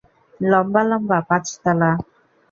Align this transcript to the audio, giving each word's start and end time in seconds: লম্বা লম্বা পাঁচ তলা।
লম্বা 0.39 0.81
লম্বা 0.89 1.17
পাঁচ 1.29 1.45
তলা। 1.63 1.91